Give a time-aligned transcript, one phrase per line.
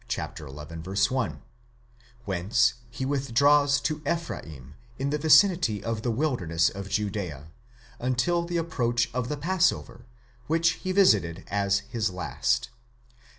[0.15, 1.41] 1),
[2.25, 7.51] whence he withdraws to Ephraim, in the vicinity of the wilderness of Judea,
[7.99, 10.07] until the approach of the passover,
[10.47, 13.19] which he visited as his last (xii.